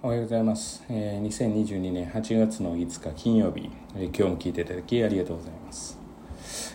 [0.00, 5.98] おはようございます、えー、2022年8月の5日金曜日、えー今日も聞いていただきありがとうございます、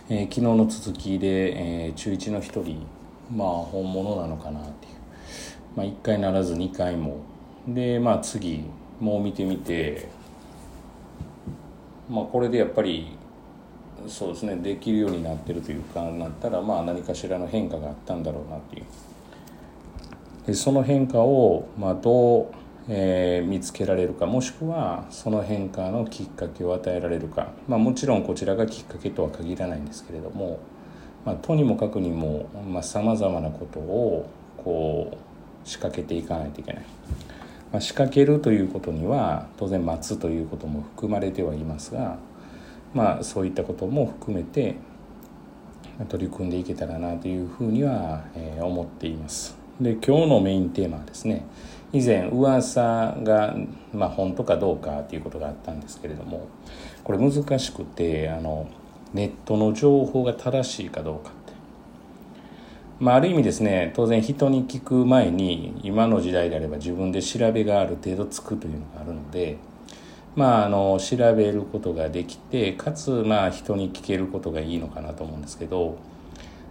[0.09, 2.85] えー昨日の続きで、えー中1の一人。
[3.33, 4.93] まあ本物なのかなっていう。
[5.73, 7.21] まあ1回ならず2回も。
[7.65, 8.65] でまあ次
[8.99, 10.09] もう見てみて。
[12.09, 13.17] まあこれでやっぱり
[14.05, 18.85] そうですねできるようになってるというかなったらまあ何かしらの変化があったんだろうなっていう。
[20.45, 22.47] でその変化を、まあ、どう、
[22.89, 30.59] えー見つけられるかもしくはその変化のきっかけを与えられるか、まあ、もちろんこちらがきっかけとは限らないんですけれども、
[31.25, 32.49] まあ、とにもかくにも
[32.81, 36.85] さまざ、まなことをこう仕掛けていかないといけない、
[37.71, 42.17] まあ、仕掛けるということには当然待つということも含まれてはいますが、
[42.93, 44.75] まあ、そういったことも含めて
[46.09, 49.55] 取り組んでいけたらなというふうには、え思っています。
[49.79, 51.45] で今日のメインテーマはですね
[51.93, 53.55] 以前噂が、
[53.93, 56.47] まあ、本当かどうかということがあったんですけれども
[57.03, 58.67] これ難しくてあの
[59.13, 61.53] ネットの情報が正しいかどうかって、
[62.99, 69.57] まあ、ある意味ですね当然人に聞く前に今の時代であれば自分で調べがある程度つくというのがあるので
[70.35, 75.97] まあ、あの調べることができてかつまあ人に聞けることがいいのかなと思うんですけど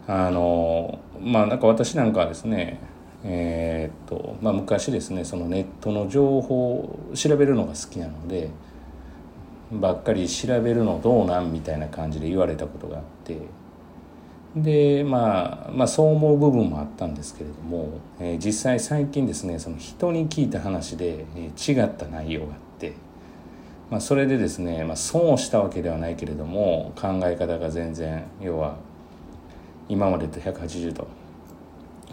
[0.08, 2.80] あのまあなんか私なんかはですね
[3.24, 8.50] えーっとまあ、昔ですねそのネットの情報を調べるのが好きなので
[9.70, 13.38] ばっかり調べるのどうなんみたいな感じで言われたことがあって
[14.56, 22.92] で、まあ、まあそう思う部分もあったんですけれども、えー実際最近ですねその人に聞いた話で、えー違った内容があって、
[23.90, 28.76] まあ、それでですね、まあ、損をしたわけではないけれども考え方が全然要は
[29.88, 31.06] 今までと180度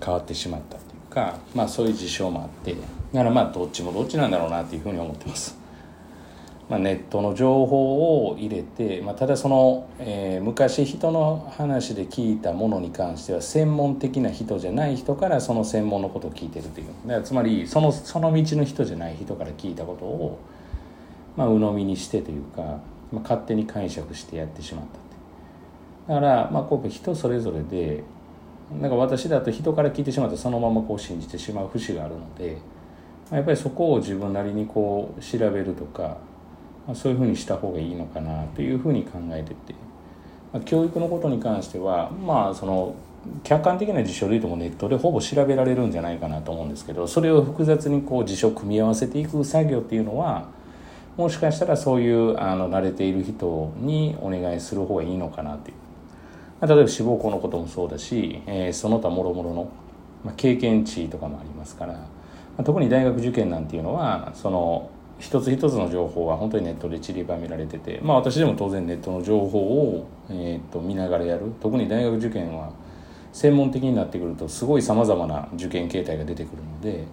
[0.03, 0.88] 変わってしまった。
[1.09, 2.75] か、まあ、そういう事象もあって
[3.13, 5.57] だからまあどっちもどっちなんだろうなっていうふうに思ってます。
[6.69, 20.39] まあ、ネットの情報を入れて、まあ、ただその、えー昔人の話で聞いたものに関しては専門的な人じゃない人からその専門のことを聞いてるというだからつまりそのその道の人じゃない人から聞いたことを、
[21.35, 22.61] まあ、鵜呑みにしてというか、
[23.11, 25.09] まあ、勝手に解釈してやってしまったって
[26.07, 28.03] だから、まあ、こう人それぞれで
[28.71, 32.57] なんか私だと人から聞いてしまってそのままこう信じてしまう節があるので、
[33.29, 36.17] まあやっぱりそこを自分なりにこう調べるとか、
[36.85, 39.73] まあ、そういうふうにした方がいいのかなというふうに考えてて、
[40.53, 42.95] まあ、教育のことに関してはまあその
[43.43, 50.47] 客観的な事象でいうともネットでほぼ調べられるんじゃないかなと思うんですけどそれを複雑にこう事象を組み合わせていく作業っていうのは
[51.17, 55.88] もしかしたらそういうあの慣れている人にお願いする方がいいのかなっていう。
[56.61, 59.71] 例えば志望校のこともそうだし、えーその他もろもろの、
[60.25, 62.07] まあ、経験値とかもありますから、ま
[62.57, 64.89] あ特に大学受験なんていうのはその
[65.19, 71.51] 一つ一つの情報は本当にネットで散りばめられてて、まあ、私でも当然ネットの情報を、えー、と見ながらやる。
[71.61, 72.71] 特に大学受験は
[73.33, 77.05] 専門的になってくるとすごいさまざまな受験形態が出てくるので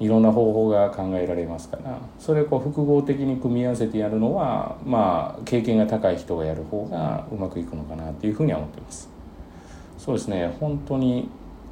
[0.00, 1.98] いろんな方法が考えられますから。
[2.18, 9.10] それをこう複合的に組み合わせてやるのはまあ経験が高い人がやる方がうまくいくのかなっていうふうには思ってます。
[9.98, 10.56] そうですね。
[10.58, 11.28] 本当に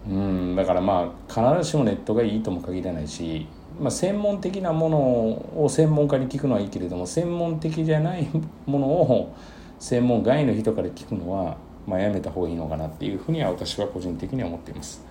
[0.07, 3.47] うんだからまあ必ずしもネットがいいとも限らないし、
[3.81, 8.29] まあ、専門的なものを専門家に聞くのはいいけれども専門的じゃない
[8.67, 9.35] ものを
[9.79, 11.57] 専門外の人から聞くのは、
[11.87, 15.03] まあ、やめた方がいいのかなっていうふうには私は個人的には思っています。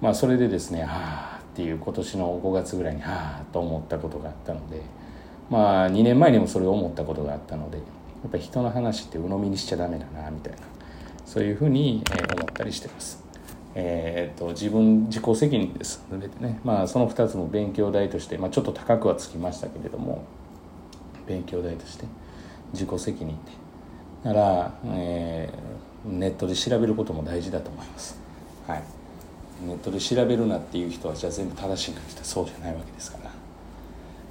[0.00, 0.88] まあそれでですねは
[1.36, 4.82] あっていう今年の5月ぐらいにはあと思ったことがあったので
[5.48, 7.82] まあ2年前にもそれを思ったことがあったのでや
[8.28, 10.58] っぱり人の話って鵜呑みにしちゃダメだなみたいな
[11.24, 12.02] そういうふうに
[12.36, 13.22] 思ったりしてます。
[13.72, 16.04] えー、と自分自己責任です。
[16.10, 20.24] 全てねまあその2つも勉強代として、まあ、ちょっと高くはつきましたけれども
[21.26, 22.06] 勉強代として
[22.72, 23.38] 自己責任
[24.24, 28.18] でなら、えーネットで調べることも大事だと思います。
[28.66, 28.99] はい。
[29.66, 33.30] ネットで調べるなっていう人はじゃあ全部正しいかってそうじゃないわけですから。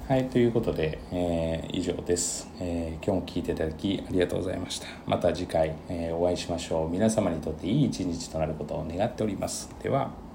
[0.08, 4.86] はいということで、えー以上です、えー今日も聞いていただきありがとうございました。
[5.06, 6.88] また次回、えーお会いしましょう。
[6.90, 9.70] 皆様にとっていい一日となることを願っております。
[9.82, 10.29] では。